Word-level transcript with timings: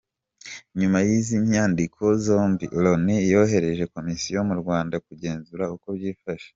Nyuma 0.79 0.97
y’izi 1.07 1.35
nyandiko 1.51 2.03
zombi, 2.25 2.65
Loni 2.83 3.15
yohereje 3.31 3.83
Komisiyo 3.95 4.37
mu 4.49 4.55
Rwanda 4.61 4.95
kugenzura 5.07 5.63
uko 5.75 5.87
byifashe. 5.97 6.49